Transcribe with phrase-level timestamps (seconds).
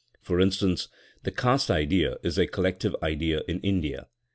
[0.23, 0.87] For instance,
[1.21, 4.07] the caste idea is a collective idea in India.